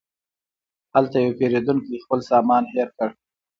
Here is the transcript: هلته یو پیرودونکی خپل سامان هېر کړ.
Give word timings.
هلته 0.95 1.15
یو 1.19 1.35
پیرودونکی 1.39 2.01
خپل 2.03 2.19
سامان 2.29 2.63
هېر 2.73 2.89
کړ. 2.97 3.09